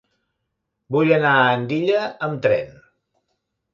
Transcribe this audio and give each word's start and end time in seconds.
Vull 0.95 1.11
anar 1.17 1.33
a 1.41 1.53
Andilla 1.59 2.03
amb 2.29 2.41
tren. 2.47 2.73